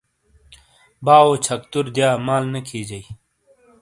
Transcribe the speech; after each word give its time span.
باو 1.05 1.27
و 1.37 1.41
چھکتُر 1.45 1.85
دیا 1.95 2.09
مال 2.25 2.43
نے 2.53 2.59
کھیجئی۔ 2.67 3.03